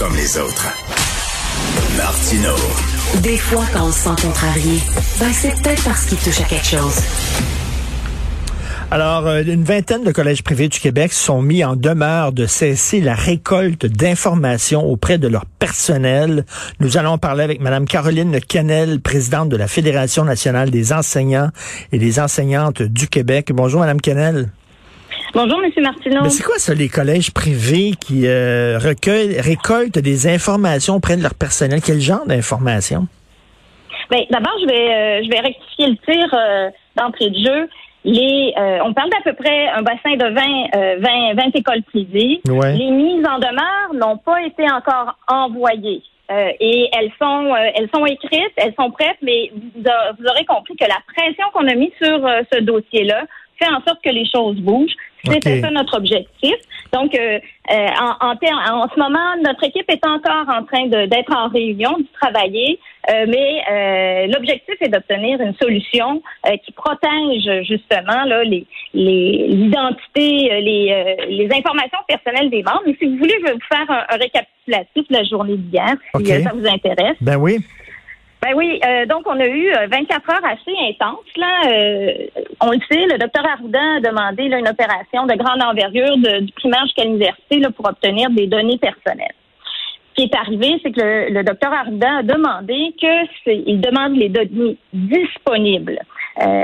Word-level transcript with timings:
comme 0.00 0.16
les 0.16 0.38
autres. 0.38 0.66
Martino. 1.98 2.54
Des 3.22 3.36
fois, 3.36 3.66
quand 3.70 3.84
on 3.84 3.92
se 3.92 3.98
sent 3.98 4.26
contrarié, 4.26 4.78
ben 5.20 5.30
c'est 5.30 5.50
peut-être 5.60 5.84
parce 5.84 6.06
qu'il 6.06 6.16
touche 6.16 6.40
à 6.40 6.44
quelque 6.44 6.66
chose. 6.66 7.02
Alors, 8.90 9.26
euh, 9.26 9.42
une 9.42 9.62
vingtaine 9.62 10.02
de 10.02 10.10
collèges 10.10 10.42
privés 10.42 10.68
du 10.68 10.80
Québec 10.80 11.12
sont 11.12 11.42
mis 11.42 11.62
en 11.64 11.76
demeure 11.76 12.32
de 12.32 12.46
cesser 12.46 13.02
la 13.02 13.14
récolte 13.14 13.84
d'informations 13.84 14.86
auprès 14.86 15.18
de 15.18 15.28
leur 15.28 15.44
personnel. 15.44 16.46
Nous 16.80 16.96
allons 16.96 17.18
parler 17.18 17.44
avec 17.44 17.60
Mme 17.60 17.84
Caroline 17.84 18.40
Kennel, 18.40 19.00
présidente 19.02 19.50
de 19.50 19.56
la 19.56 19.68
Fédération 19.68 20.24
nationale 20.24 20.70
des 20.70 20.94
enseignants 20.94 21.50
et 21.92 21.98
des 21.98 22.18
enseignantes 22.20 22.80
du 22.80 23.06
Québec. 23.06 23.50
Bonjour, 23.52 23.80
Mme 23.80 24.00
Kennel. 24.00 24.48
Bonjour, 25.32 25.62
M. 25.62 25.70
Martineau. 25.82 26.22
Mais 26.24 26.28
c'est 26.28 26.42
quoi 26.42 26.58
ça, 26.58 26.74
les 26.74 26.88
collèges 26.88 27.32
privés 27.32 27.92
qui 28.00 28.26
euh, 28.26 28.78
recueillent, 28.78 29.40
récoltent 29.40 29.98
des 29.98 30.26
informations 30.26 30.96
auprès 30.96 31.16
de 31.16 31.22
leur 31.22 31.34
personnel? 31.34 31.80
Quel 31.84 32.00
genre 32.00 32.26
d'informations? 32.26 33.06
Bien, 34.10 34.24
d'abord, 34.30 34.54
je 34.60 34.66
vais, 34.66 34.92
euh, 34.92 35.22
je 35.22 35.30
vais 35.30 35.38
rectifier 35.38 35.86
le 35.86 35.96
tir 35.98 36.34
euh, 36.34 36.70
d'entrée 36.96 37.30
de 37.30 37.36
jeu. 37.36 37.68
Les, 38.02 38.54
on 38.82 38.94
parle 38.94 39.10
d'à 39.10 39.20
peu 39.22 39.34
près 39.34 39.68
un 39.68 39.82
bassin 39.82 40.16
de 40.16 40.24
20, 40.24 41.00
20, 41.00 41.34
20 41.34 41.54
écoles 41.54 41.82
privées. 41.82 42.40
Les 42.46 42.90
mises 42.90 43.24
en 43.26 43.38
demeure 43.38 43.92
n'ont 43.94 44.16
pas 44.16 44.42
été 44.42 44.64
encore 44.72 45.18
envoyées. 45.28 46.02
et 46.30 46.88
elles 46.98 47.12
sont, 47.20 47.54
elles 47.74 47.90
sont 47.94 48.06
écrites, 48.06 48.54
elles 48.56 48.72
sont 48.74 48.90
prêtes, 48.90 49.18
mais 49.20 49.52
vous, 49.54 49.82
vous 50.18 50.26
aurez 50.26 50.46
compris 50.46 50.76
que 50.76 50.86
la 50.86 50.96
pression 51.14 51.44
qu'on 51.52 51.68
a 51.68 51.74
mise 51.74 51.92
sur 52.00 52.26
ce 52.50 52.60
dossier-là 52.60 53.26
fait 53.58 53.68
en 53.68 53.82
sorte 53.82 54.02
que 54.02 54.08
les 54.08 54.24
choses 54.34 54.56
bougent. 54.56 54.96
C'est 55.24 55.60
ça 55.60 55.70
notre 55.70 55.96
objectif. 55.96 56.54
Donc, 56.92 57.14
euh, 57.14 57.38
euh, 57.70 57.86
en, 58.00 58.30
en, 58.30 58.32
en, 58.32 58.88
ce 58.88 58.98
moment, 58.98 59.36
notre 59.44 59.64
équipe 59.64 59.88
est 59.88 60.04
encore 60.04 60.46
en 60.48 60.64
train 60.64 60.86
d'être 60.86 61.36
en 61.36 61.48
réunion, 61.48 61.98
de 61.98 62.06
travailler, 62.20 62.78
euh, 63.10 63.26
mais 63.28 64.26
l'objectif 64.28 64.74
est 64.80 64.88
d'obtenir 64.88 65.40
une 65.40 65.54
solution 65.54 66.22
qui 66.64 66.72
protège 66.72 67.64
justement 67.64 68.24
là, 68.24 68.42
les 68.44 68.66
l'identité, 68.92 70.60
les, 70.60 71.16
les, 71.28 71.48
informations 71.52 71.98
personnelles 72.08 72.50
des 72.50 72.62
membres. 72.62 72.82
Mais 72.86 72.96
si 72.98 73.06
vous 73.06 73.16
voulez, 73.18 73.34
je 73.40 73.46
vais 73.46 73.52
vous 73.52 73.58
faire 73.72 73.88
un, 73.88 74.16
récapitulatif 74.16 75.08
de 75.08 75.16
la 75.16 75.24
journée 75.24 75.56
d'hier, 75.56 75.94
si 76.16 76.26
ça 76.26 76.50
vous 76.52 76.66
intéresse. 76.66 77.16
Ben 77.20 77.36
oui. 77.36 77.58
Ben 78.42 78.54
oui, 78.56 78.80
euh, 78.86 79.04
donc 79.04 79.26
on 79.26 79.38
a 79.38 79.46
eu 79.46 79.70
24 79.90 79.90
euh, 79.90 80.32
heures 80.32 80.44
assez 80.44 80.74
intenses. 80.88 81.18
Là, 81.36 81.60
euh, 81.66 82.12
on 82.62 82.70
le 82.70 82.80
sait, 82.90 83.04
le 83.06 83.18
docteur 83.18 83.44
Arruda 83.46 83.96
a 83.96 84.00
demandé 84.00 84.48
là, 84.48 84.58
une 84.58 84.68
opération 84.68 85.26
de 85.26 85.34
grande 85.34 85.62
envergure 85.62 86.16
de, 86.16 86.40
du 86.40 86.52
primaire 86.52 86.80
jusqu'à 86.84 87.04
l'université 87.04 87.58
là, 87.58 87.70
pour 87.70 87.86
obtenir 87.86 88.30
des 88.30 88.46
données 88.46 88.78
personnelles. 88.78 89.34
Ce 90.10 90.22
qui 90.22 90.30
est 90.30 90.34
arrivé, 90.34 90.80
c'est 90.82 90.90
que 90.90 91.32
le, 91.32 91.42
docteur 91.44 91.70
Arruda 91.72 92.18
a 92.18 92.22
demandé 92.22 92.94
que 93.00 93.50
il 93.50 93.80
demande 93.80 94.16
les 94.16 94.28
données 94.30 94.76
disponibles 94.92 96.00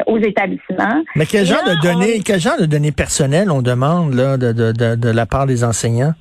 aux 0.06 0.18
établissements. 0.18 1.04
Mais 1.16 1.26
quel 1.26 1.44
genre 1.44 1.62
de 1.62 1.80
données, 1.82 2.20
quel 2.24 2.40
genre 2.40 2.58
de 2.58 2.64
données 2.64 2.92
personnelles 2.92 3.50
on 3.50 3.60
demande 3.60 4.14
là 4.14 4.38
de, 4.38 4.52
de, 4.52 4.72
de, 4.72 4.94
de 4.94 5.10
la 5.10 5.26
part 5.26 5.46
des 5.46 5.64
enseignants? 5.64 6.14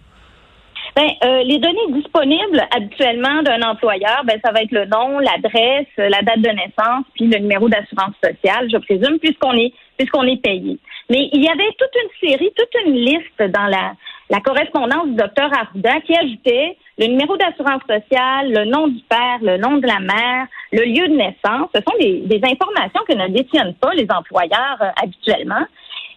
Ben, 0.96 1.10
euh, 1.26 1.44
les 1.44 1.60
données 1.60 1.92
disponibles 1.92 2.66
habituellement 2.74 3.44
d'un 3.44 3.62
employeur, 3.64 4.24
ben, 4.24 4.40
ça 4.44 4.54
va 4.54 4.62
être 4.62 4.72
le 4.72 4.86
nom, 4.86 5.20
l'adresse, 5.20 5.88
la 5.98 6.22
date 6.22 6.40
de 6.40 6.50
naissance, 6.50 7.04
puis 7.16 7.28
le 7.28 7.40
numéro 7.40 7.68
d'assurance 7.68 8.16
sociale, 8.24 8.70
je 8.72 8.78
présume, 8.78 9.20
puisqu'on 9.20 9.54
est 9.54 9.74
puisqu'on 9.98 10.24
est 10.24 10.42
payé. 10.42 10.78
Mais 11.10 11.30
il 11.32 11.44
y 11.44 11.50
avait 11.50 11.72
toute 11.78 11.92
une 12.04 12.30
série, 12.30 12.52
toute 12.56 12.86
une 12.86 12.96
liste 12.96 13.42
dans 13.42 13.68
la, 13.68 13.94
la 14.30 14.40
correspondance 14.40 15.08
du 15.08 15.16
docteur 15.16 15.50
Arruda 15.54 16.02
qui 16.02 16.16
ajoutait 16.18 16.78
le 16.98 17.08
numéro 17.08 17.38
d'assurance 17.38 17.82
sociale, 17.82 18.52
le 18.52 18.66
nom 18.66 18.88
du 18.88 19.02
père, 19.10 19.40
le 19.42 19.58
nom 19.58 19.78
de 19.78 19.88
la 19.88 20.00
mère, 20.00 20.48
le 20.72 20.84
lieu 20.84 21.08
de 21.08 21.16
naissance. 21.16 21.70
Ce 21.76 21.82
sont 21.82 21.98
des, 22.00 22.22
des 22.22 22.42
informations 22.44 23.02
que 23.08 23.14
ne 23.14 23.28
détiennent 23.28 23.76
pas 23.76 23.94
les 23.94 24.08
employeurs 24.10 24.78
euh, 24.82 24.90
habituellement. 25.02 25.66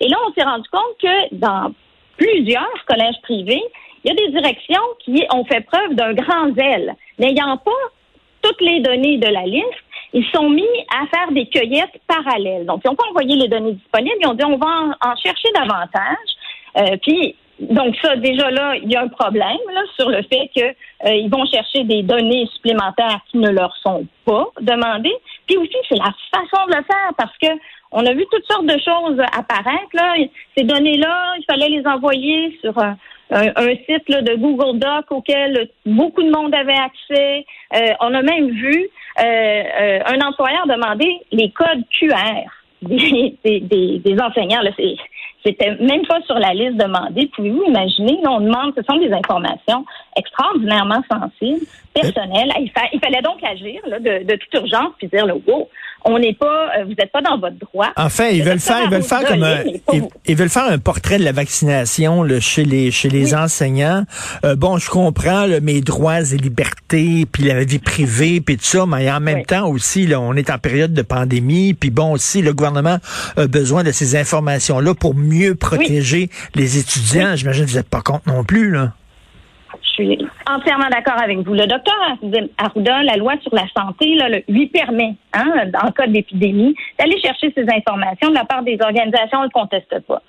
Et 0.01 0.09
là, 0.09 0.17
on 0.27 0.33
s'est 0.33 0.45
rendu 0.45 0.69
compte 0.71 0.97
que 1.03 1.35
dans 1.35 1.73
plusieurs 2.17 2.85
collèges 2.87 3.21
privés, 3.23 3.63
il 4.05 4.09
y 4.09 4.13
a 4.13 4.15
des 4.15 4.33
directions 4.33 4.83
qui 5.01 5.25
ont 5.33 5.45
fait 5.45 5.61
preuve 5.61 5.95
d'un 5.95 6.15
grand 6.15 6.55
zèle. 6.55 6.95
N'ayant 7.19 7.57
pas 7.57 7.71
toutes 8.43 8.61
les 8.61 8.81
données 8.81 9.19
de 9.19 9.27
la 9.27 9.43
liste, 9.43 9.85
ils 10.13 10.27
sont 10.35 10.49
mis 10.49 10.65
à 10.91 11.07
faire 11.07 11.33
des 11.33 11.47
cueillettes 11.47 12.01
parallèles. 12.07 12.65
Donc, 12.67 12.81
ils 12.85 12.89
n'ont 12.89 12.95
pas 12.95 13.09
envoyé 13.11 13.37
les 13.37 13.49
données 13.49 13.73
disponibles, 13.73 14.17
ils 14.21 14.27
ont 14.27 14.35
dit 14.35 14.45
on 14.45 14.57
va 14.57 14.97
en, 15.01 15.17
chercher 15.17 15.49
davantage. 15.55 16.17
Euh, 16.79 16.97
puis, 17.03 17.35
donc 17.61 17.97
ça, 18.01 18.17
déjà 18.17 18.51
là, 18.51 18.77
il 18.77 18.91
y 18.91 18.97
a 18.97 19.03
un 19.03 19.09
problème 19.09 19.59
là, 19.73 19.83
sur 19.99 20.09
le 20.09 20.23
fait 20.23 20.49
qu'ils 20.55 20.75
euh, 21.07 21.29
vont 21.29 21.45
chercher 21.47 21.83
des 21.85 22.03
données 22.03 22.47
supplémentaires 22.55 23.21
qui 23.31 23.39
ne 23.39 23.51
leur 23.51 23.77
sont 23.83 24.07
pas 24.25 24.47
demandées. 24.61 25.17
Puis 25.47 25.57
aussi, 25.57 25.77
c'est 25.89 25.99
la 25.99 26.15
façon 26.33 26.67
de 26.67 26.77
le 26.77 26.85
faire 26.85 27.13
parce 27.17 27.37
que 27.39 27.49
on 27.91 28.05
a 28.05 28.13
vu 28.13 28.25
toutes 28.31 28.45
sortes 28.45 28.67
de 28.67 28.79
choses 28.79 29.19
apparaître. 29.37 29.89
Là. 29.95 30.15
Ces 30.57 30.65
données-là, 30.65 31.35
il 31.39 31.45
fallait 31.51 31.71
les 31.71 31.87
envoyer 31.87 32.57
sur 32.63 32.79
un, 32.79 32.97
site 33.87 34.09
de 34.09 34.37
Google 34.37 34.79
Doc 34.79 35.07
auquel 35.11 35.69
beaucoup 35.85 36.23
de 36.23 36.31
monde 36.31 36.55
avait 36.55 36.73
accès. 36.73 37.45
Euh, 37.75 37.93
on 38.01 38.15
a 38.15 38.23
même 38.23 38.51
vu 38.51 38.89
euh, 39.21 39.25
euh, 39.25 40.01
un 40.07 40.21
employeur 40.27 40.67
demander 40.67 41.21
les 41.33 41.51
codes 41.51 41.85
QR 41.91 42.49
des, 42.83 43.37
des, 43.45 43.99
des, 43.99 44.21
enseignants. 44.21 44.63
Là, 44.63 44.71
c'était 45.45 45.77
même 45.77 46.07
pas 46.07 46.21
sur 46.23 46.39
la 46.39 46.55
liste 46.55 46.77
demandée. 46.77 47.29
Pouvez-vous 47.35 47.65
imaginer? 47.65 48.19
on 48.27 48.41
demande, 48.41 48.73
ce 48.77 48.83
sont 48.89 48.99
des 48.99 49.13
informations 49.13 49.85
extraordinairement 50.17 51.03
sensibles, 51.11 51.67
personnelles. 51.93 52.53
Il, 52.61 53.01
fallait 53.01 53.23
donc 53.23 53.43
agir 53.43 53.81
là, 53.87 53.99
de, 53.99 54.25
de, 54.25 54.37
toute 54.37 54.55
urgence 54.55 54.93
puis 54.99 55.09
dire, 55.09 55.27
le 55.27 55.35
wow, 55.35 55.69
on 56.05 56.19
n'est 56.19 56.35
pas, 56.35 56.71
euh, 56.79 56.85
vous 56.85 56.95
n'êtes 56.99 57.13
pas 57.13 57.21
dans 57.21 57.39
votre 57.39 57.57
droit. 57.59 57.89
Enfin, 57.97 58.29
ils 58.29 58.43
veulent 58.43 58.61
faire, 58.61 58.83
ils 58.85 58.91
veulent 58.91 59.03
faire 59.03 59.25
comme 59.25 59.43
un, 59.43 59.63
ils, 60.27 60.37
veulent 60.37 60.49
faire 60.49 60.65
un 60.65 60.79
portrait 60.79 61.19
de 61.19 61.25
la 61.25 61.33
vaccination 61.33 62.23
là, 62.23 62.41
chez 62.41 62.65
les 62.65 62.91
chez 62.91 63.09
les 63.09 63.35
enseignants. 63.35 64.05
Euh, 64.45 64.57
bon, 64.57 64.79
je 64.79 64.91
comprends 64.91 65.47
mes 65.63 65.81
droits 65.81 66.21
et 66.21 66.37
libertés, 66.37 67.27
puis 67.31 67.45
la 67.45 67.65
vie 67.65 67.79
privée, 67.79 68.41
puis 68.41 68.57
tout 68.57 68.65
ça, 68.65 68.87
mais 68.87 69.11
en 69.11 69.21
même 69.21 69.45
temps 69.45 69.69
aussi, 69.69 70.07
là, 70.07 70.21
on 70.21 70.35
est 70.35 70.51
en 70.51 70.59
période 70.59 70.93
de 70.93 71.03
pandémie, 71.03 71.75
puis 71.75 71.91
bon 71.91 72.13
aussi, 72.13 72.43
le 72.43 72.53
gouvernement 72.53 72.99
a 73.37 73.47
besoin 73.47 73.85
de 73.85 73.93
ces 73.93 74.17
informations 74.17 74.81
là 74.81 74.95
pour 74.95 75.15
mieux 75.15 75.55
protéger 75.55 76.31
les 76.55 76.79
étudiants. 76.79 77.37
J'imagine 77.37 77.65
que 77.65 77.71
vous 77.71 77.77
n'êtes 77.77 77.89
pas 77.89 78.03
contre 78.03 78.29
non 78.29 78.45
plus 78.45 78.71
là 78.71 78.93
suis 80.03 80.19
entièrement 80.49 80.89
d'accord 80.91 81.21
avec 81.21 81.39
vous. 81.39 81.55
Le 81.55 81.67
docteur 81.67 81.95
Arruda, 82.59 83.03
la 83.03 83.17
loi 83.17 83.35
sur 83.43 83.55
la 83.55 83.67
santé, 83.77 84.19
lui 84.49 84.67
permet, 84.67 85.15
hein, 85.33 85.71
en 85.83 85.91
cas 85.91 86.07
d'épidémie, 86.07 86.75
d'aller 86.99 87.21
chercher 87.21 87.53
ces 87.55 87.63
informations 87.63 88.31
de 88.31 88.35
la 88.35 88.45
part 88.45 88.63
des 88.63 88.79
organisations, 88.81 89.39
on 89.39 89.43
ne 89.43 89.47
le 89.47 89.51
conteste 89.51 89.99
pas. 90.07 90.23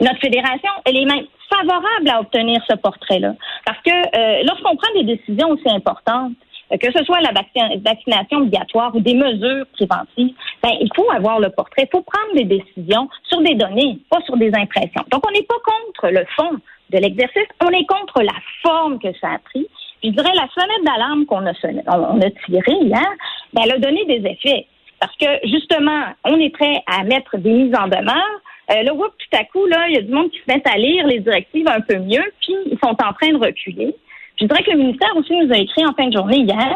Notre 0.00 0.20
fédération, 0.20 0.70
elle 0.84 0.96
est 0.96 1.04
même 1.04 1.26
favorable 1.50 2.08
à 2.08 2.20
obtenir 2.20 2.62
ce 2.68 2.76
portrait-là. 2.76 3.34
Parce 3.66 3.78
que 3.82 3.90
euh, 3.90 4.42
lorsqu'on 4.44 4.76
prend 4.76 4.92
des 4.94 5.04
décisions 5.04 5.50
aussi 5.50 5.68
importantes, 5.68 6.32
que 6.78 6.92
ce 6.92 7.04
soit 7.04 7.20
la 7.20 7.32
vaccination 7.32 8.38
obligatoire 8.38 8.94
ou 8.94 9.00
des 9.00 9.14
mesures 9.14 9.66
préventives, 9.72 10.34
ben, 10.62 10.70
il 10.80 10.90
faut 10.94 11.10
avoir 11.10 11.40
le 11.40 11.50
portrait. 11.50 11.88
Il 11.88 11.90
faut 11.90 12.02
prendre 12.02 12.34
des 12.34 12.44
décisions 12.44 13.08
sur 13.24 13.40
des 13.40 13.54
données, 13.54 13.98
pas 14.08 14.20
sur 14.22 14.36
des 14.36 14.52
impressions. 14.54 15.04
Donc, 15.10 15.26
on 15.26 15.32
n'est 15.32 15.42
pas 15.42 15.56
contre 15.64 16.12
le 16.12 16.24
fond 16.36 16.58
de 16.90 16.98
l'exercice. 16.98 17.48
On 17.64 17.70
est 17.70 17.86
contre 17.86 18.22
la 18.22 18.38
forme 18.62 18.98
que 18.98 19.12
ça 19.20 19.32
a 19.34 19.38
pris. 19.38 19.66
Je 20.02 20.10
dirais 20.10 20.32
la 20.34 20.48
sonnette 20.54 20.84
d'alarme 20.84 21.26
qu'on 21.26 21.46
a, 21.46 21.52
on 21.86 22.20
a 22.20 22.30
tirée 22.46 22.78
hier, 22.82 23.10
ben, 23.52 23.62
elle 23.64 23.72
a 23.72 23.78
donné 23.78 24.04
des 24.06 24.28
effets. 24.28 24.66
Parce 25.00 25.16
que 25.16 25.26
justement, 25.48 26.04
on 26.24 26.38
est 26.38 26.50
prêt 26.50 26.82
à 26.86 27.04
mettre 27.04 27.38
des 27.38 27.50
mises 27.50 27.74
en 27.74 27.88
demeure. 27.88 28.40
Euh, 28.70 28.82
là, 28.82 28.92
tout 28.92 29.36
à 29.36 29.44
coup, 29.44 29.66
là, 29.66 29.88
il 29.88 29.94
y 29.94 29.98
a 29.98 30.02
du 30.02 30.12
monde 30.12 30.30
qui 30.30 30.38
se 30.38 30.44
met 30.46 30.62
à 30.68 30.76
lire 30.76 31.06
les 31.06 31.20
directives 31.20 31.66
un 31.68 31.80
peu 31.80 31.96
mieux, 31.96 32.22
puis 32.40 32.54
ils 32.66 32.78
sont 32.82 32.96
en 33.02 33.12
train 33.12 33.32
de 33.32 33.38
reculer. 33.38 33.94
Je 34.40 34.46
dirais 34.46 34.62
que 34.62 34.70
le 34.70 34.78
ministère 34.78 35.14
aussi 35.16 35.34
nous 35.36 35.52
a 35.52 35.58
écrit 35.58 35.84
en 35.84 35.92
fin 35.92 36.06
de 36.06 36.16
journée 36.16 36.38
hier, 36.38 36.74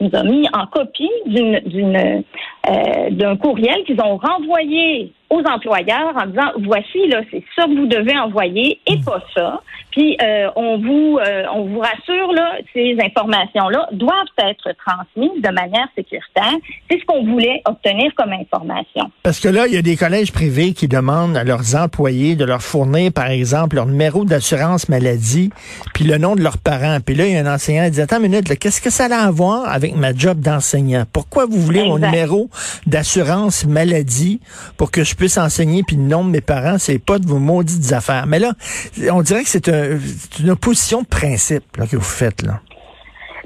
nous 0.00 0.10
a 0.12 0.24
mis 0.24 0.48
en 0.52 0.66
copie 0.66 1.08
euh, 1.28 2.20
d'un 3.10 3.36
courriel 3.36 3.84
qu'ils 3.84 4.00
ont 4.00 4.16
renvoyé 4.16 5.12
aux 5.32 5.42
employeurs 5.48 6.12
en 6.14 6.26
disant 6.26 6.52
voici 6.66 7.08
là 7.08 7.22
c'est 7.30 7.42
ça 7.56 7.64
que 7.64 7.74
vous 7.74 7.86
devez 7.86 8.16
envoyer 8.18 8.80
et 8.86 8.98
pas 8.98 9.22
ça. 9.34 9.62
Puis 9.90 10.16
euh, 10.20 10.48
on 10.56 10.78
vous 10.78 11.18
euh, 11.18 11.44
on 11.54 11.64
vous 11.64 11.78
rassure 11.78 12.32
là 12.32 12.58
ces 12.74 12.96
informations 13.02 13.70
là 13.70 13.88
doivent 13.92 14.12
être 14.38 14.74
transmises 14.84 15.42
de 15.42 15.50
manière 15.50 15.88
sécuritaire. 15.96 16.52
C'est 16.90 17.00
ce 17.00 17.04
qu'on 17.06 17.24
voulait 17.24 17.62
obtenir 17.64 18.12
comme 18.14 18.32
information. 18.32 19.10
Parce 19.22 19.40
que 19.40 19.48
là 19.48 19.66
il 19.66 19.74
y 19.74 19.78
a 19.78 19.82
des 19.82 19.96
collèges 19.96 20.32
privés 20.32 20.74
qui 20.74 20.86
demandent 20.86 21.36
à 21.36 21.44
leurs 21.44 21.76
employés 21.76 22.36
de 22.36 22.44
leur 22.44 22.60
fournir 22.60 23.10
par 23.10 23.30
exemple 23.30 23.76
leur 23.76 23.86
numéro 23.86 24.26
d'assurance 24.26 24.90
maladie 24.90 25.50
puis 25.94 26.04
le 26.04 26.18
nom 26.18 26.36
de 26.36 26.42
leurs 26.42 26.58
parents. 26.58 26.98
Puis 27.04 27.14
là 27.14 27.24
il 27.24 27.32
y 27.32 27.36
a 27.38 27.40
un 27.40 27.54
enseignant 27.54 27.86
qui 27.86 27.92
dit 27.92 28.00
attends 28.02 28.16
une 28.16 28.30
minute 28.30 28.58
qu'est-ce 28.58 28.82
que 28.82 28.90
ça 28.90 29.06
a 29.06 29.26
à 29.26 29.30
voir 29.30 29.66
avec 29.66 29.96
ma 29.96 30.14
job 30.14 30.40
d'enseignant? 30.40 31.04
Pourquoi 31.10 31.46
vous 31.46 31.58
voulez 31.58 31.84
mon 31.84 31.98
numéro 31.98 32.50
d'assurance 32.86 33.64
maladie 33.64 34.40
pour 34.76 34.90
que 34.90 35.04
je 35.04 35.14
enseigner, 35.38 35.82
puis 35.82 35.96
nom 35.96 36.24
de 36.24 36.30
mes 36.30 36.40
parents, 36.40 36.78
c'est 36.78 36.98
pas 36.98 37.18
de 37.18 37.26
vos 37.26 37.38
maudites 37.38 37.92
affaires. 37.92 38.26
Mais 38.26 38.38
là, 38.38 38.52
on 39.12 39.22
dirait 39.22 39.42
que 39.42 39.48
c'est 39.48 39.68
une 40.40 40.50
opposition 40.50 41.02
de 41.02 41.06
principe 41.06 41.64
que 41.90 41.96
vous 41.96 42.02
faites, 42.02 42.42
là. 42.42 42.60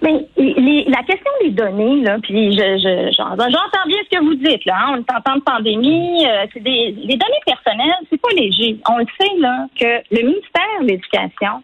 Mais 0.03 0.29
la 0.37 1.03
question 1.03 1.31
des 1.43 1.51
données, 1.51 2.03
là, 2.03 2.19
puis 2.23 2.53
je, 2.53 3.13
j'entends 3.17 3.87
bien 3.87 3.99
ce 4.05 4.17
que 4.17 4.25
vous 4.25 4.35
dites, 4.35 4.65
là. 4.67 4.75
Hein. 4.77 4.93
on 4.93 4.97
est 4.97 5.17
en 5.17 5.21
temps 5.23 5.37
de 5.37 5.43
pandémie, 5.43 6.27
euh, 6.27 6.47
c'est 6.53 6.63
des 6.63 6.93
les 6.93 7.17
données 7.17 7.43
personnelles, 7.47 7.95
c'est 8.11 8.21
pas 8.21 8.29
léger. 8.37 8.79
On 8.91 8.99
le 8.99 9.07
sait 9.19 9.39
là 9.39 9.67
que 9.79 10.03
le 10.11 10.27
ministère 10.29 10.81
de 10.83 10.87
l'Éducation, 10.87 11.63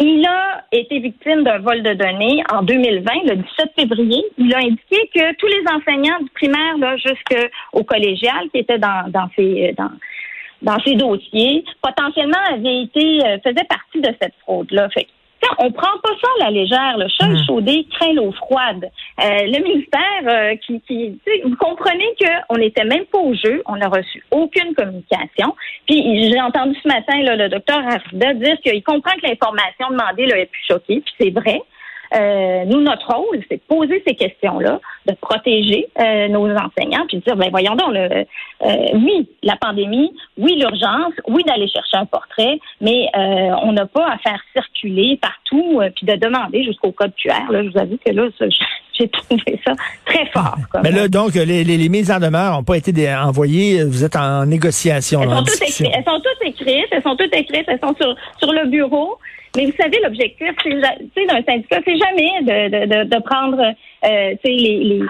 il 0.00 0.26
a 0.26 0.64
été 0.72 0.98
victime 0.98 1.44
d'un 1.44 1.58
vol 1.58 1.82
de 1.82 1.94
données 1.94 2.42
en 2.52 2.62
2020, 2.62 3.12
le 3.26 3.36
17 3.36 3.72
février. 3.78 4.24
Il 4.38 4.52
a 4.54 4.58
indiqué 4.58 5.10
que 5.14 5.34
tous 5.36 5.46
les 5.46 5.62
enseignants 5.72 6.18
du 6.20 6.30
primaire, 6.30 6.96
jusqu'au 6.98 7.84
collégial, 7.84 8.48
qui 8.52 8.58
étaient 8.58 8.78
dans, 8.78 9.08
dans 9.10 9.28
ces 9.36 9.72
dans, 9.78 9.90
dans 10.62 10.78
ces 10.84 10.94
dossiers, 10.94 11.64
potentiellement 11.80 12.38
avaient 12.50 12.82
été 12.82 13.24
euh, 13.24 13.38
faisaient 13.44 13.66
partie 13.68 14.00
de 14.00 14.14
cette 14.20 14.34
fraude-là. 14.40 14.88
On 15.58 15.70
prend 15.70 15.98
pas 16.02 16.10
ça 16.22 16.28
à 16.40 16.44
la 16.44 16.50
légère. 16.50 16.96
Le 16.98 17.06
chat 17.08 17.28
mmh. 17.28 17.46
chaudé 17.46 17.86
craint 17.92 18.12
l'eau 18.12 18.32
froide. 18.32 18.90
Euh, 19.20 19.24
le 19.46 19.62
ministère, 19.62 20.02
euh, 20.26 20.56
qui, 20.66 20.80
qui 20.82 21.20
vous 21.44 21.56
comprenez 21.56 22.14
qu'on 22.18 22.58
n'était 22.58 22.84
même 22.84 23.04
pas 23.06 23.18
au 23.18 23.34
jeu, 23.34 23.62
on 23.66 23.76
n'a 23.76 23.88
reçu 23.88 24.24
aucune 24.30 24.74
communication. 24.74 25.54
Puis 25.86 26.30
j'ai 26.30 26.40
entendu 26.40 26.76
ce 26.82 26.88
matin 26.88 27.20
là, 27.22 27.36
le 27.36 27.48
docteur 27.48 27.78
Arruda 27.78 28.34
dire 28.34 28.56
qu'il 28.62 28.82
comprend 28.82 29.14
que 29.16 29.26
l'information 29.26 29.90
demandée 29.90 30.26
l'a 30.26 30.46
pu 30.46 30.60
choquer, 30.68 31.00
puis 31.00 31.14
c'est 31.18 31.30
vrai. 31.30 31.60
Euh, 32.16 32.64
nous, 32.66 32.80
notre 32.80 33.12
rôle, 33.12 33.40
c'est 33.48 33.56
de 33.56 33.62
poser 33.66 34.02
ces 34.06 34.14
questions-là, 34.14 34.80
de 35.06 35.14
protéger 35.20 35.88
euh, 35.98 36.28
nos 36.28 36.46
enseignants, 36.48 37.04
puis 37.08 37.18
de 37.18 37.22
dire, 37.22 37.36
ben 37.36 37.48
voyons 37.50 37.74
donc, 37.74 37.92
le, 37.92 38.24
euh, 38.64 38.86
oui, 38.94 39.28
la 39.42 39.56
pandémie, 39.56 40.12
oui, 40.38 40.56
l'urgence, 40.56 41.12
oui, 41.28 41.42
d'aller 41.44 41.68
chercher 41.68 41.96
un 41.96 42.06
portrait, 42.06 42.58
mais 42.80 43.08
on 43.62 43.72
n'a 43.72 43.86
pas 43.86 44.06
à 44.06 44.18
faire 44.18 44.40
circuler 44.52 45.18
partout, 45.20 45.80
puis 45.96 46.06
de 46.06 46.14
demander 46.14 46.64
jusqu'au 46.64 46.92
code 46.92 47.12
QR. 47.16 47.50
Là, 47.50 47.64
je 47.64 47.70
vous 47.70 47.78
avoue 47.78 47.98
que 48.04 48.12
là, 48.12 48.28
j'ai 48.98 49.08
trouvé 49.08 49.60
ça 49.66 49.72
très 50.04 50.26
fort. 50.26 50.56
Mais 50.82 50.92
là, 50.92 51.08
donc, 51.08 51.34
les, 51.34 51.64
les, 51.64 51.88
mises 51.88 52.10
en 52.10 52.20
demeure 52.20 52.52
n'ont 52.52 52.64
pas 52.64 52.76
été 52.76 52.92
envoyées. 53.14 53.82
Vous 53.84 54.04
êtes 54.04 54.16
en 54.16 54.46
négociation. 54.46 55.22
Elles, 55.22 55.30
sont 55.30 55.44
toutes 55.44 55.62
écrites, 55.62 55.90
elles 55.92 56.04
sont 56.04 56.20
toutes 56.20 56.48
écrites. 56.48 56.86
Elles 56.90 57.02
sont 57.02 57.16
toutes 57.16 57.34
écrites. 57.34 57.64
Elles 57.66 57.80
sont 57.82 57.94
sur, 58.00 58.14
sur 58.38 58.52
le 58.52 58.68
bureau. 58.68 59.18
Mais 59.56 59.66
vous 59.66 59.72
savez, 59.78 59.98
l'objectif, 60.02 60.50
d'un 60.64 61.42
syndicat, 61.46 61.80
c'est 61.84 61.96
jamais 61.96 62.42
de, 62.42 62.86
de, 62.86 63.04
de, 63.08 63.22
prendre 63.22 63.60
euh, 63.60 64.34
les, 64.44 64.84
les, 64.84 65.02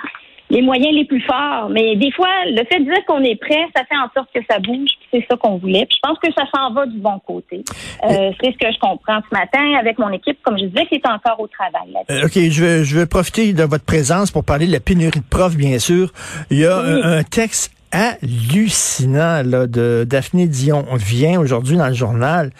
les 0.50 0.62
moyens 0.62 0.94
les 0.94 1.04
plus 1.04 1.22
forts. 1.22 1.68
Mais 1.70 1.96
des 1.96 2.12
fois, 2.12 2.28
le 2.46 2.64
fait 2.64 2.80
de 2.80 2.84
dire 2.84 3.04
qu'on 3.06 3.22
est 3.22 3.36
prêt, 3.36 3.64
ça 3.74 3.84
fait 3.84 3.96
en 3.96 4.10
sorte 4.14 4.28
que 4.34 4.40
ça 4.48 4.58
bouge. 4.58 4.90
C'est 5.10 5.24
ça 5.30 5.36
qu'on 5.36 5.56
voulait. 5.56 5.86
Puis 5.86 5.96
je 6.02 6.08
pense 6.08 6.18
que 6.18 6.32
ça 6.32 6.44
s'en 6.54 6.72
va 6.72 6.86
du 6.86 6.98
bon 6.98 7.18
côté. 7.26 7.62
Euh, 8.04 8.30
c'est 8.40 8.52
ce 8.52 8.58
que 8.58 8.72
je 8.72 8.78
comprends 8.78 9.20
ce 9.30 9.36
matin 9.36 9.78
avec 9.78 9.98
mon 9.98 10.10
équipe, 10.10 10.38
comme 10.42 10.58
je 10.58 10.66
disais, 10.66 10.86
qui 10.86 10.96
est 10.96 11.08
encore 11.08 11.40
au 11.40 11.46
travail. 11.46 11.94
Euh, 12.10 12.26
OK, 12.26 12.32
je 12.34 12.64
vais, 12.64 12.84
je 12.84 12.98
vais 12.98 13.06
profiter 13.06 13.52
de 13.52 13.62
votre 13.62 13.84
présence 13.84 14.30
pour 14.30 14.44
parler 14.44 14.66
de 14.66 14.72
la 14.72 14.80
pénurie 14.80 15.20
de 15.20 15.28
profs, 15.28 15.56
bien 15.56 15.78
sûr. 15.78 16.12
Il 16.50 16.58
y 16.58 16.66
a 16.66 16.76
un, 16.76 17.18
un 17.18 17.22
texte 17.22 17.72
hallucinant 17.94 19.42
là, 19.44 19.66
de 19.68 20.04
Daphné 20.08 20.48
Dion 20.48 20.84
vient 20.96 21.38
aujourd'hui 21.38 21.76
dans 21.76 21.86
le 21.86 21.94
journal. 21.94 22.50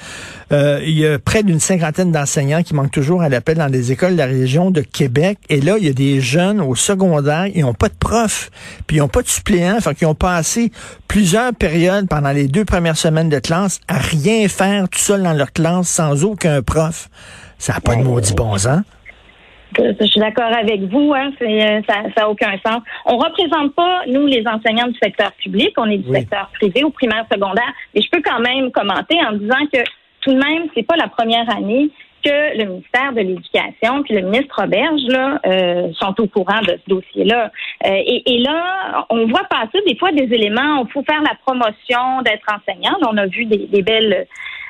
Euh, 0.52 0.80
il 0.84 0.96
y 0.96 1.06
a 1.06 1.18
près 1.18 1.42
d'une 1.42 1.58
cinquantaine 1.58 2.12
d'enseignants 2.12 2.62
qui 2.62 2.72
manquent 2.72 2.92
toujours 2.92 3.20
à 3.20 3.28
l'appel 3.28 3.58
dans 3.58 3.66
les 3.66 3.90
écoles 3.90 4.12
de 4.12 4.18
la 4.18 4.26
région 4.26 4.70
de 4.70 4.80
Québec. 4.80 5.38
Et 5.48 5.60
là, 5.60 5.76
il 5.76 5.86
y 5.86 5.88
a 5.88 5.92
des 5.92 6.20
jeunes 6.20 6.60
au 6.60 6.76
secondaire, 6.76 7.48
ils 7.52 7.62
n'ont 7.62 7.74
pas 7.74 7.88
de 7.88 7.94
profs, 7.98 8.50
puis 8.86 8.98
ils 8.98 9.00
n'ont 9.00 9.08
pas 9.08 9.22
de 9.22 9.28
suppléants, 9.28 9.80
fait 9.80 9.94
qu'ils 9.96 10.06
ont 10.06 10.14
passé 10.14 10.70
plusieurs 11.08 11.52
périodes 11.52 12.08
pendant 12.08 12.30
les 12.30 12.46
deux 12.46 12.64
premières 12.64 12.96
semaines 12.96 13.28
de 13.28 13.40
classe 13.40 13.80
à 13.88 13.98
rien 13.98 14.46
faire 14.46 14.88
tout 14.88 15.00
seul 15.00 15.22
dans 15.24 15.32
leur 15.32 15.52
classe 15.52 15.88
sans 15.88 16.22
aucun 16.22 16.62
prof. 16.62 17.08
Ça 17.58 17.74
n'a 17.74 17.80
pas 17.80 17.96
de 17.96 18.02
maudit 18.02 18.34
bon 18.34 18.56
sens. 18.56 18.82
Je 19.76 20.06
suis 20.06 20.20
d'accord 20.20 20.52
avec 20.52 20.82
vous, 20.82 21.12
hein, 21.14 21.30
euh, 21.42 21.80
ça 21.88 22.02
n'a 22.16 22.28
aucun 22.28 22.52
sens. 22.64 22.82
On 23.06 23.16
représente 23.16 23.74
pas, 23.74 24.02
nous, 24.06 24.26
les 24.26 24.44
enseignants 24.46 24.88
du 24.88 24.98
secteur 25.02 25.32
public, 25.32 25.72
on 25.76 25.90
est 25.90 25.98
du 25.98 26.12
secteur 26.12 26.50
privé 26.54 26.84
au 26.84 26.90
primaire 26.90 27.26
secondaire, 27.32 27.72
mais 27.94 28.02
je 28.02 28.08
peux 28.10 28.22
quand 28.24 28.40
même 28.40 28.70
commenter 28.70 29.16
en 29.26 29.32
disant 29.32 29.66
que 29.72 29.80
tout 30.20 30.32
de 30.32 30.38
même, 30.38 30.68
c'est 30.74 30.86
pas 30.86 30.96
la 30.96 31.08
première 31.08 31.48
année 31.54 31.90
que 32.24 32.58
le 32.58 32.64
ministère 32.64 33.12
de 33.12 33.20
l'Éducation 33.20 34.02
puis 34.02 34.14
le 34.14 34.22
ministre 34.22 34.60
Roberge 34.60 35.02
là, 35.08 35.40
euh, 35.46 35.92
sont 35.94 36.14
au 36.20 36.26
courant 36.26 36.60
de 36.62 36.78
ce 36.84 36.88
dossier-là. 36.88 37.50
Euh, 37.86 38.02
et, 38.06 38.38
là, 38.38 39.06
on 39.10 39.26
voit 39.26 39.44
passer 39.44 39.80
des 39.86 39.96
fois 39.96 40.12
des 40.12 40.32
éléments, 40.34 40.84
il 40.84 40.92
faut 40.92 41.02
faire 41.02 41.22
la 41.22 41.34
promotion 41.44 42.22
d'être 42.22 42.46
enseignant. 42.52 42.96
on 43.08 43.16
a 43.16 43.26
vu 43.26 43.44
des, 43.44 43.82
belles 43.82 44.26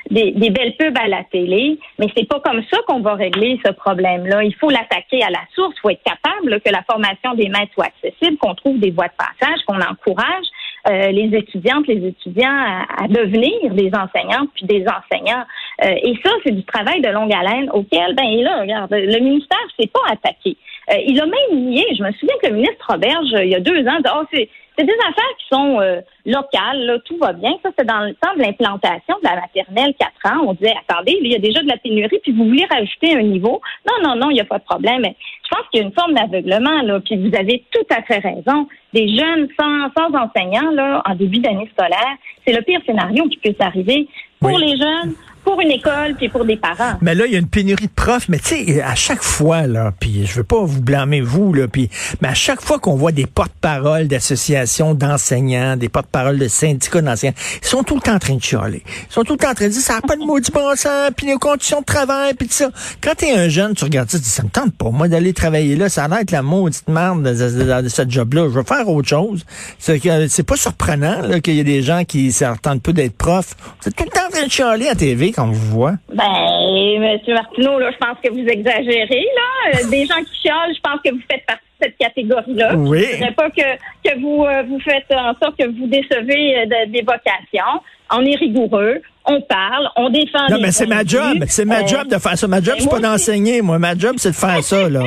des, 0.09 0.31
des, 0.31 0.49
belles 0.49 0.75
pubs 0.77 0.97
à 0.97 1.07
la 1.07 1.23
télé, 1.23 1.79
mais 1.97 2.07
c'est 2.15 2.27
pas 2.27 2.39
comme 2.39 2.61
ça 2.71 2.77
qu'on 2.87 2.99
va 2.99 3.15
régler 3.15 3.59
ce 3.65 3.71
problème-là. 3.71 4.43
Il 4.43 4.55
faut 4.55 4.69
l'attaquer 4.69 5.23
à 5.23 5.29
la 5.29 5.41
source. 5.53 5.73
Il 5.77 5.81
faut 5.81 5.89
être 5.89 6.03
capable 6.03 6.61
que 6.61 6.71
la 6.71 6.83
formation 6.83 7.33
des 7.33 7.49
maîtres 7.49 7.73
soit 7.73 7.85
accessible, 7.85 8.37
qu'on 8.37 8.53
trouve 8.55 8.79
des 8.79 8.91
voies 8.91 9.07
de 9.07 9.13
passage, 9.17 9.59
qu'on 9.65 9.81
encourage 9.81 10.45
euh, 10.87 11.11
les 11.11 11.35
étudiantes, 11.35 11.87
les 11.87 12.07
étudiants 12.07 12.47
à, 12.49 13.07
devenir 13.07 13.73
des 13.73 13.91
enseignantes 13.93 14.49
puis 14.53 14.65
des 14.65 14.85
enseignants. 14.87 15.43
Euh, 15.83 15.95
et 16.03 16.13
ça, 16.23 16.31
c'est 16.43 16.51
du 16.51 16.63
travail 16.63 17.01
de 17.01 17.09
longue 17.09 17.33
haleine 17.33 17.69
auquel, 17.71 18.15
ben 18.15 18.41
là, 18.43 18.61
regarde, 18.61 18.91
le 18.91 19.19
ministère 19.19 19.57
s'est 19.79 19.87
pas 19.87 20.11
attaqué. 20.11 20.57
Euh, 20.91 20.97
il 21.07 21.19
a 21.19 21.25
même 21.25 21.65
nié. 21.65 21.85
Je 21.97 22.03
me 22.03 22.11
souviens 22.11 22.35
que 22.41 22.47
le 22.49 22.55
ministre 22.55 22.85
Roberge, 22.87 23.29
il 23.43 23.49
y 23.49 23.55
a 23.55 23.59
deux 23.59 23.87
ans, 23.87 23.97
oh, 24.15 24.25
c'est 24.31 24.49
c'est 24.77 24.85
des 24.85 24.93
affaires 24.93 25.37
qui 25.37 25.47
sont 25.51 25.79
euh, 25.79 26.01
locales, 26.25 26.85
là, 26.85 26.99
tout 27.05 27.17
va 27.17 27.33
bien. 27.33 27.51
Ça, 27.63 27.69
c'est 27.77 27.85
dans 27.85 28.01
le 28.01 28.13
temps 28.15 28.33
de 28.35 28.41
l'implantation 28.41 29.15
de 29.21 29.27
la 29.27 29.35
maternelle 29.35 29.93
4 29.99 30.35
ans. 30.35 30.45
On 30.47 30.53
disait, 30.53 30.73
attendez, 30.87 31.17
il 31.21 31.31
y 31.31 31.35
a 31.35 31.39
déjà 31.39 31.61
de 31.61 31.67
la 31.67 31.77
pénurie, 31.77 32.19
puis 32.21 32.31
vous 32.31 32.45
voulez 32.45 32.65
rajouter 32.69 33.15
un 33.15 33.23
niveau. 33.23 33.61
Non, 33.87 34.07
non, 34.07 34.15
non, 34.15 34.29
il 34.29 34.35
n'y 34.35 34.41
a 34.41 34.45
pas 34.45 34.59
de 34.59 34.63
problème. 34.63 35.03
Je 35.03 35.49
pense 35.49 35.67
qu'il 35.71 35.81
y 35.81 35.83
a 35.83 35.87
une 35.87 35.93
forme 35.93 36.13
d'aveuglement, 36.13 36.81
là, 36.81 36.99
puis 36.99 37.17
vous 37.17 37.35
avez 37.35 37.63
tout 37.71 37.85
à 37.95 38.01
fait 38.03 38.19
raison. 38.19 38.67
Des 38.93 39.07
jeunes 39.07 39.47
sans, 39.59 39.89
sans 39.97 40.13
enseignants, 40.13 40.71
là, 40.71 41.01
en 41.05 41.15
début 41.15 41.39
d'année 41.39 41.69
scolaire, 41.73 42.15
c'est 42.45 42.53
le 42.53 42.61
pire 42.61 42.81
scénario 42.85 43.27
qui 43.29 43.37
peut 43.37 43.55
s'arriver 43.59 44.07
pour 44.39 44.57
les 44.57 44.77
jeunes, 44.77 45.15
pour 45.45 45.61
une 45.61 45.71
école 45.71 46.15
puis 46.17 46.27
pour 46.27 46.43
des 46.43 46.57
parents. 46.57 46.97
Mais 47.01 47.15
là, 47.15 47.25
il 47.27 47.33
y 47.33 47.35
a 47.35 47.39
une 47.39 47.47
pénurie 47.47 47.85
de 47.85 47.91
profs. 47.95 48.27
Mais 48.27 48.39
tu 48.39 48.65
sais, 48.65 48.81
à 48.81 48.95
chaque 48.95 49.21
fois, 49.21 49.67
là, 49.67 49.93
puis 49.97 50.25
je 50.25 50.33
veux 50.33 50.43
pas 50.43 50.61
vous 50.63 50.81
blâmer 50.81 51.21
vous, 51.21 51.53
là, 51.53 51.67
puis 51.67 51.89
mais 52.21 52.27
à 52.27 52.33
chaque 52.33 52.61
fois 52.61 52.79
qu'on 52.79 52.95
voit 52.95 53.11
des 53.11 53.27
porte-paroles 53.27 54.07
d'associations 54.07 54.93
d'enseignants, 54.93 55.77
des 55.77 55.89
porte-paroles 55.89 56.39
de 56.39 56.47
syndicats 56.47 57.01
d'enseignants, 57.01 57.35
ils 57.61 57.67
sont 57.67 57.83
tout 57.83 57.95
le 57.95 58.01
temps 58.01 58.15
en 58.15 58.19
train 58.19 58.35
de 58.35 58.41
chialer. 58.41 58.83
Ils 59.09 59.13
sont 59.13 59.23
tout 59.23 59.33
le 59.33 59.39
temps 59.39 59.51
en 59.51 59.53
train 59.53 59.67
de 59.67 59.71
dire 59.71 59.81
ça 59.81 59.95
n'a 59.95 60.01
pas 60.01 60.15
de 60.15 60.25
maudit 60.25 60.51
bon 60.51 60.75
sens, 60.75 61.11
puis 61.15 61.27
les 61.27 61.35
conditions 61.35 61.81
de 61.81 61.85
travail, 61.85 62.33
puis 62.33 62.47
tout 62.47 62.53
ça. 62.53 62.69
Quand 63.01 63.13
t'es 63.15 63.31
un 63.33 63.47
jeune, 63.47 63.75
tu 63.75 63.83
regardes 63.83 64.09
ça, 64.09 64.17
tu 64.17 64.23
dis 64.23 64.29
ça 64.29 64.43
me 64.43 64.49
tente 64.49 64.73
pas 64.75 64.89
moi 64.89 65.07
d'aller 65.07 65.33
travailler 65.33 65.75
là, 65.75 65.89
ça 65.89 66.05
a 66.05 66.07
l'air 66.07 66.19
être 66.19 66.31
la 66.31 66.41
maudite 66.41 66.87
merde 66.87 67.21
de, 67.23 67.81
de, 67.81 67.89
ce 67.89 68.01
job-là. 68.07 68.43
Je 68.43 68.59
veux 68.59 68.63
faire 68.63 68.87
autre 68.89 69.07
chose. 69.07 69.45
C'est 69.77 70.01
c'est 70.29 70.43
pas 70.43 70.55
surprenant 70.55 71.39
qu'il 71.39 71.55
y 71.55 71.59
ait 71.59 71.63
des 71.63 71.81
gens 71.81 72.03
qui 72.03 72.31
s'entendent 72.31 72.81
peu 72.81 72.93
d'être 72.93 73.15
profs. 73.15 73.55
C'est 73.81 73.95
tout 73.95 74.03
le 74.03 74.09
temps 74.09 74.27
en 74.27 74.31
train 74.31 74.45
de 74.45 74.51
chialer 74.51 74.87
à 74.87 74.95
TV 74.95 75.31
quand 75.35 75.43
on 75.43 75.51
vous 75.51 75.71
voit? 75.71 75.93
Ben, 76.13 76.23
M. 76.23 77.19
Martineau, 77.27 77.79
là, 77.79 77.91
je 77.91 77.97
pense 77.97 78.17
que 78.23 78.31
vous 78.31 78.47
exagérez, 78.47 79.25
là. 79.35 79.79
Euh, 79.79 79.89
des 79.91 80.05
gens 80.05 80.23
qui 80.23 80.41
chialent, 80.41 80.73
je 80.73 80.81
pense 80.81 81.01
que 81.03 81.11
vous 81.11 81.21
faites 81.29 81.45
partie 81.45 81.63
de 81.79 81.85
cette 81.85 81.97
catégorie-là. 81.97 82.75
Oui. 82.75 83.05
Je 83.19 83.25
ne 83.25 83.31
pas 83.31 83.49
que, 83.49 83.75
que 84.03 84.19
vous, 84.19 84.45
euh, 84.45 84.63
vous 84.63 84.79
faites 84.79 85.11
en 85.11 85.33
sorte 85.41 85.57
que 85.57 85.67
vous 85.67 85.87
décevez 85.87 86.59
euh, 86.59 86.85
des 86.87 87.01
vocations. 87.01 87.81
On 88.11 88.25
est 88.25 88.35
rigoureux 88.35 89.01
on 89.27 89.41
parle, 89.41 89.89
on 89.95 90.09
défend. 90.09 90.47
Non, 90.49 90.57
mais 90.61 90.71
c'est 90.71 90.85
ma 90.85 91.03
job. 91.03 91.43
C'est 91.47 91.65
ma 91.65 91.81
euh, 91.81 91.87
job 91.87 92.07
de 92.07 92.17
faire 92.17 92.37
ça. 92.37 92.47
Ma 92.47 92.61
job, 92.61 92.75
ben, 92.75 92.81
c'est 92.81 92.89
pas 92.89 92.99
d'enseigner, 92.99 93.61
moi. 93.61 93.79
Ma 93.79 93.97
job, 93.97 94.15
c'est 94.17 94.31
de 94.31 94.35
faire 94.35 94.63
ça, 94.63 94.89
là. 94.89 95.01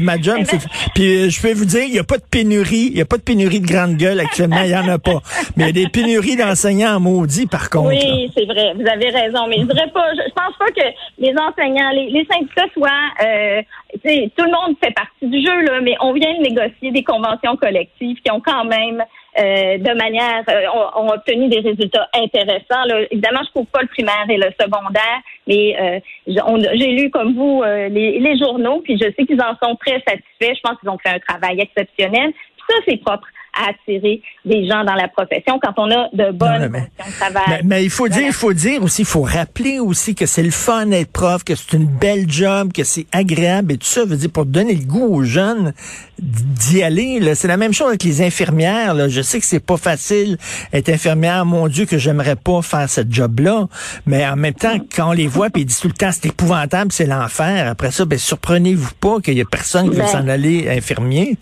ma 0.00 0.20
job, 0.20 0.38
c'est. 0.44 0.58
Puis 0.94 1.26
euh, 1.26 1.30
je 1.30 1.42
peux 1.42 1.52
vous 1.52 1.64
dire, 1.64 1.82
il 1.82 1.92
n'y 1.92 1.98
a 1.98 2.04
pas 2.04 2.18
de 2.18 2.24
pénurie. 2.30 2.88
Il 2.90 2.94
n'y 2.94 3.00
a 3.00 3.04
pas 3.04 3.16
de 3.16 3.22
pénurie 3.22 3.60
de 3.60 3.66
grande 3.66 3.96
gueule 3.96 4.20
actuellement. 4.20 4.62
Il 4.62 4.68
n'y 4.68 4.76
en 4.76 4.88
a 4.88 4.98
pas. 4.98 5.20
Mais 5.56 5.64
il 5.64 5.66
y 5.66 5.70
a 5.70 5.84
des 5.84 5.88
pénuries 5.88 6.36
d'enseignants 6.36 7.00
maudits, 7.00 7.46
par 7.46 7.68
contre. 7.70 7.88
Oui, 7.88 8.30
c'est 8.36 8.46
vrai. 8.46 8.74
Vous 8.74 8.86
avez 8.86 9.10
raison. 9.10 9.46
Mais 9.48 9.58
je 9.58 9.64
dirais 9.64 9.90
pas. 9.92 10.12
Je, 10.14 10.32
pense 10.32 10.56
pas 10.58 10.66
que 10.66 10.86
les 11.18 11.34
enseignants, 11.36 11.90
les, 11.90 12.10
les 12.10 12.26
syndicats 12.30 12.68
soient. 12.72 12.90
Euh, 13.24 13.62
tout 13.94 14.44
le 14.44 14.52
monde 14.52 14.76
fait 14.82 14.92
partie 14.92 15.26
du 15.26 15.44
jeu, 15.44 15.62
là. 15.62 15.80
Mais 15.82 15.96
on 16.00 16.12
vient 16.12 16.34
de 16.34 16.42
négocier 16.42 16.92
des 16.92 17.02
conventions 17.02 17.56
collectives 17.56 18.18
qui 18.22 18.30
ont 18.30 18.40
quand 18.40 18.64
même 18.64 19.02
euh, 19.38 19.78
de 19.78 19.92
manière, 19.94 20.42
euh, 20.48 20.66
ont, 20.96 21.08
obtenu 21.08 21.48
des 21.48 21.60
résultats 21.60 22.08
intéressants. 22.14 22.84
Là. 22.86 23.00
Évidemment, 23.10 23.40
je 23.44 23.50
trouve 23.50 23.66
pas 23.66 23.82
le 23.82 23.88
primaire 23.88 24.24
et 24.28 24.36
le 24.36 24.50
secondaire, 24.58 25.20
mais 25.46 25.76
euh, 25.78 26.00
j'ai 26.26 26.92
lu 26.92 27.10
comme 27.10 27.34
vous 27.34 27.62
les, 27.62 28.18
les, 28.18 28.38
journaux, 28.38 28.80
puis 28.82 28.98
je 28.98 29.04
sais 29.16 29.26
qu'ils 29.26 29.40
en 29.40 29.56
sont 29.62 29.76
très 29.76 30.02
satisfaits. 30.06 30.56
Je 30.56 30.60
pense 30.62 30.78
qu'ils 30.80 30.90
ont 30.90 30.98
fait 30.98 31.10
un 31.10 31.18
travail 31.18 31.60
exceptionnel. 31.60 32.32
Ça, 32.68 32.74
c'est 32.86 32.96
propre 32.96 33.28
à 33.56 33.70
attirer 33.70 34.22
des 34.44 34.68
gens 34.68 34.84
dans 34.84 34.94
la 34.94 35.08
profession 35.08 35.58
quand 35.62 35.74
on 35.76 35.90
a 35.90 36.08
de 36.12 36.32
bonnes 36.32 36.68
mais, 36.70 36.80
conditions 36.80 37.06
de 37.06 37.32
travail. 37.32 37.60
Mais, 37.64 37.84
il 37.84 37.90
faut 37.90 38.08
dire, 38.08 38.26
il 38.26 38.32
faut 38.32 38.52
dire 38.52 38.82
aussi, 38.82 39.02
il 39.02 39.06
faut 39.06 39.22
rappeler 39.22 39.78
aussi 39.78 40.14
que 40.14 40.26
c'est 40.26 40.42
le 40.42 40.50
fun 40.50 40.86
d'être 40.86 41.10
prof, 41.10 41.44
que 41.44 41.54
c'est 41.54 41.76
une 41.76 41.86
belle 41.86 42.30
job, 42.30 42.72
que 42.72 42.84
c'est 42.84 43.06
agréable 43.12 43.72
et 43.72 43.78
tout 43.78 43.86
ça. 43.86 44.04
Veut 44.04 44.16
dire 44.16 44.30
pour 44.30 44.46
donner 44.46 44.74
le 44.74 44.84
goût 44.84 45.06
aux 45.06 45.22
jeunes 45.22 45.72
d'y 46.18 46.82
aller. 46.82 47.34
C'est 47.34 47.48
la 47.48 47.56
même 47.56 47.72
chose 47.72 47.88
avec 47.88 48.04
les 48.04 48.22
infirmières. 48.22 48.94
Là. 48.94 49.08
Je 49.08 49.20
sais 49.20 49.40
que 49.40 49.46
c'est 49.46 49.64
pas 49.64 49.76
facile 49.76 50.38
être 50.72 50.88
infirmière. 50.88 51.44
Mon 51.44 51.68
Dieu, 51.68 51.86
que 51.86 51.98
j'aimerais 51.98 52.36
pas 52.36 52.62
faire 52.62 52.88
ce 52.88 53.02
job-là. 53.08 53.68
Mais 54.06 54.26
en 54.26 54.36
même 54.36 54.54
temps, 54.54 54.78
quand 54.94 55.10
on 55.10 55.12
les 55.12 55.26
voit, 55.26 55.50
puis 55.50 55.62
ils 55.62 55.66
disent 55.66 55.80
tout 55.80 55.88
le 55.88 55.94
temps, 55.94 56.10
c'est 56.12 56.26
épouvantable, 56.26 56.92
c'est 56.92 57.06
l'enfer. 57.06 57.68
Après 57.68 57.90
ça, 57.90 58.04
ben 58.04 58.18
surprenez-vous 58.18 58.94
pas 59.00 59.20
qu'il 59.20 59.34
y 59.34 59.40
a 59.40 59.44
personne 59.44 59.90
qui 59.90 59.96
veut 59.96 60.02
ben. 60.02 60.08
s'en 60.08 60.28
aller 60.28 60.68
infirmier. 60.68 61.36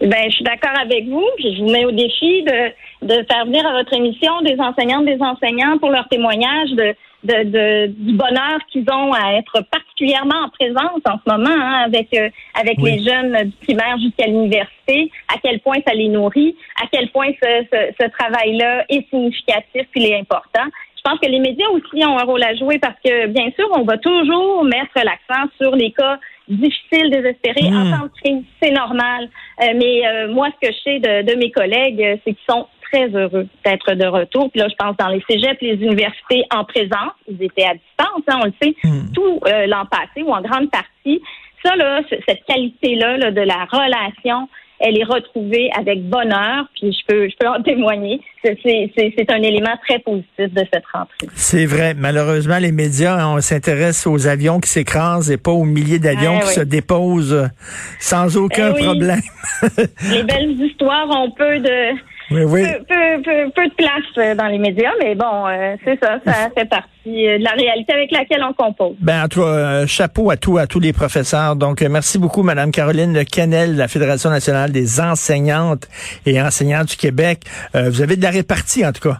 Ben, 0.00 0.30
je 0.30 0.36
suis 0.36 0.44
d'accord 0.44 0.78
avec 0.80 1.06
vous. 1.08 1.26
Puis 1.36 1.56
je 1.56 1.62
vous 1.62 1.70
mets 1.70 1.84
au 1.84 1.92
défi 1.92 2.42
de, 2.42 3.06
de 3.06 3.26
faire 3.30 3.44
venir 3.44 3.66
à 3.66 3.72
votre 3.72 3.92
émission 3.92 4.40
des 4.42 4.58
enseignantes, 4.58 5.04
des 5.04 5.20
enseignants 5.20 5.78
pour 5.78 5.90
leur 5.90 6.08
témoignage 6.08 6.70
de, 6.70 6.94
de, 7.24 7.44
de 7.44 7.86
du 7.88 8.14
bonheur 8.14 8.58
qu'ils 8.72 8.86
ont 8.90 9.12
à 9.12 9.34
être 9.34 9.60
particulièrement 9.70 10.46
en 10.46 10.48
présence 10.48 11.02
en 11.04 11.18
ce 11.18 11.30
moment 11.30 11.54
hein, 11.54 11.82
avec 11.84 12.08
euh, 12.14 12.30
avec 12.54 12.80
les 12.80 13.04
jeunes 13.04 13.44
du 13.44 13.56
primaire 13.62 13.98
jusqu'à 13.98 14.26
l'université. 14.26 15.10
À 15.28 15.38
quel 15.42 15.60
point 15.60 15.76
ça 15.86 15.92
les 15.92 16.08
nourrit, 16.08 16.56
à 16.82 16.86
quel 16.90 17.10
point 17.10 17.28
ce, 17.42 17.66
ce, 17.70 17.92
ce 18.00 18.08
travail-là 18.08 18.86
est 18.88 19.06
significatif 19.10 19.86
puis 19.92 20.02
il 20.02 20.06
est 20.06 20.18
important. 20.18 20.64
Je 21.00 21.10
pense 21.10 21.18
que 21.18 21.30
les 21.30 21.38
médias 21.38 21.68
aussi 21.70 22.04
ont 22.04 22.18
un 22.18 22.24
rôle 22.24 22.42
à 22.42 22.54
jouer 22.54 22.78
parce 22.78 22.96
que, 23.02 23.26
bien 23.28 23.50
sûr, 23.58 23.66
on 23.74 23.84
va 23.84 23.96
toujours 23.96 24.64
mettre 24.64 24.92
l'accent 24.96 25.48
sur 25.58 25.74
les 25.74 25.92
cas 25.92 26.18
difficiles, 26.46 27.10
désespérés 27.10 27.68
en 27.68 27.86
hmm. 27.86 27.90
temps 27.90 28.04
de 28.04 28.20
crise. 28.22 28.44
C'est 28.62 28.72
normal. 28.72 29.30
Euh, 29.62 29.72
mais 29.76 30.06
euh, 30.06 30.28
moi, 30.28 30.48
ce 30.60 30.68
que 30.68 30.74
je 30.74 30.78
sais 30.82 30.98
de, 30.98 31.34
mes 31.36 31.50
collègues, 31.50 32.02
euh, 32.02 32.16
c'est 32.22 32.34
qu'ils 32.34 32.50
sont 32.50 32.66
très 32.92 33.08
heureux 33.08 33.48
d'être 33.64 33.94
de 33.94 34.06
retour. 34.06 34.50
Puis 34.50 34.60
là, 34.60 34.68
je 34.68 34.74
pense 34.74 34.94
dans 34.98 35.08
les 35.08 35.22
cégeps, 35.26 35.58
les 35.62 35.76
universités 35.76 36.44
en 36.54 36.64
présence, 36.64 37.14
ils 37.28 37.42
étaient 37.42 37.64
à 37.64 37.72
distance, 37.72 38.22
hein, 38.28 38.40
on 38.42 38.46
le 38.46 38.52
sait, 38.60 38.74
hmm. 38.84 39.12
tout 39.14 39.40
l'an 39.68 39.86
passé 39.86 40.22
ou 40.22 40.32
en 40.32 40.42
grande 40.42 40.70
partie. 40.70 41.22
Ça, 41.64 41.76
là, 41.76 42.02
cette 42.10 42.44
qualité-là 42.44 43.16
là, 43.16 43.30
de 43.30 43.40
la 43.40 43.64
relation 43.64 44.48
elle 44.80 44.98
est 44.98 45.04
retrouvée 45.04 45.70
avec 45.78 46.02
bonheur, 46.08 46.64
puis 46.74 46.92
je 46.92 47.06
peux, 47.06 47.28
je 47.28 47.36
peux 47.38 47.46
en 47.46 47.62
témoigner. 47.62 48.20
C'est 48.42 49.30
un 49.30 49.42
élément 49.42 49.76
très 49.86 49.98
positif 49.98 50.52
de 50.52 50.64
cette 50.72 50.86
rentrée. 50.92 51.28
C'est 51.34 51.66
vrai. 51.66 51.94
Malheureusement, 51.94 52.58
les 52.58 52.72
médias, 52.72 53.28
on 53.28 53.40
s'intéresse 53.40 54.06
aux 54.06 54.26
avions 54.26 54.58
qui 54.58 54.70
s'écrasent 54.70 55.30
et 55.30 55.36
pas 55.36 55.52
aux 55.52 55.64
milliers 55.64 55.98
d'avions 55.98 56.38
eh 56.38 56.46
qui 56.46 56.54
se 56.54 56.60
déposent 56.60 57.50
sans 57.98 58.38
aucun 58.38 58.72
eh 58.74 58.82
problème. 58.82 59.20
les 60.10 60.22
belles 60.22 60.58
histoires 60.60 61.08
ont 61.10 61.30
peu 61.30 61.58
de 61.58 61.94
oui, 62.30 62.44
oui. 62.44 62.62
Peu, 62.62 63.22
peu, 63.22 63.50
peu, 63.50 63.66
de 63.66 63.74
place 63.74 63.90
euh, 63.90 63.99
dans 64.16 64.46
les 64.46 64.58
médias, 64.58 64.92
mais 65.00 65.14
bon, 65.14 65.46
euh, 65.46 65.76
c'est 65.84 65.98
ça, 66.00 66.18
ça 66.24 66.50
fait 66.56 66.68
partie 66.68 66.88
euh, 67.06 67.38
de 67.38 67.44
la 67.44 67.52
réalité 67.52 67.92
avec 67.92 68.10
laquelle 68.10 68.42
on 68.42 68.52
compose. 68.52 68.96
Ben, 69.00 69.24
en 69.24 69.28
tout 69.28 69.42
cas, 69.42 69.86
chapeau 69.86 70.30
à 70.30 70.36
tout, 70.36 70.58
à 70.58 70.66
tous 70.66 70.80
les 70.80 70.92
professeurs. 70.92 71.56
Donc, 71.56 71.82
merci 71.82 72.18
beaucoup, 72.18 72.42
Madame 72.42 72.70
Caroline 72.70 73.24
Canel 73.24 73.74
de 73.74 73.78
la 73.78 73.88
Fédération 73.88 74.30
nationale 74.30 74.72
des 74.72 75.00
enseignantes 75.00 75.88
et 76.26 76.40
enseignants 76.40 76.84
du 76.84 76.96
Québec. 76.96 77.40
vous 77.74 78.02
avez 78.02 78.16
de 78.16 78.22
la 78.22 78.30
répartie, 78.30 78.84
en 78.86 78.92
tout 78.92 79.08
cas. 79.08 79.18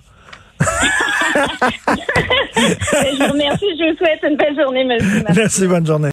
je 2.56 3.16
vous 3.18 3.32
remercie. 3.32 3.66
Je 3.78 3.90
vous 3.90 3.97
souhaite 3.97 4.20
une 4.28 4.37
belle 4.37 4.56
journée, 4.56 4.85
monsieur. 4.85 5.25
Merci, 5.35 5.66
bonne 5.66 5.87
journée. 5.87 6.09